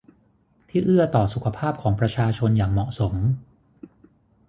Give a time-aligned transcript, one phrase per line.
[0.69, 3.13] ที่เอื้อต่อสุขภาพของประชาชนอย่างเหมาะสม